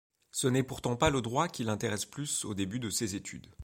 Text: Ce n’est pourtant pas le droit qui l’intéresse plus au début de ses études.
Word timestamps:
Ce 0.31 0.47
n’est 0.47 0.63
pourtant 0.63 0.95
pas 0.95 1.11
le 1.11 1.21
droit 1.21 1.47
qui 1.47 1.63
l’intéresse 1.63 2.07
plus 2.07 2.43
au 2.43 2.55
début 2.55 2.79
de 2.79 2.89
ses 2.89 3.13
études. 3.13 3.51